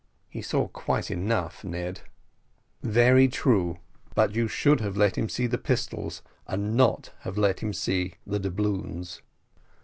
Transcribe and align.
"He 0.31 0.41
saw 0.41 0.67
quite 0.67 1.11
enough, 1.11 1.63
Ned." 1.63 2.01
"Very 2.81 3.27
true, 3.27 3.77
but 4.15 4.33
you 4.33 4.47
should 4.47 4.79
have 4.79 4.97
let 4.97 5.15
him 5.15 5.29
see 5.29 5.45
the 5.45 5.59
pistols, 5.59 6.23
and 6.47 6.73
not 6.75 7.11
have 7.19 7.37
let 7.37 7.59
him 7.59 7.71
see 7.71 8.15
the 8.25 8.39
doubloons." 8.39 9.21